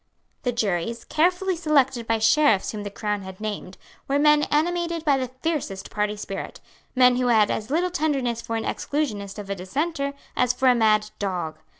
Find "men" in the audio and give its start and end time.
4.17-4.45, 6.95-7.17